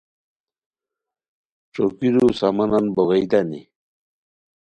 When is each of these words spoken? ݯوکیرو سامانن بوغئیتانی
ݯوکیرو 1.73 2.25
سامانن 2.39 2.85
بوغئیتانی 2.95 3.61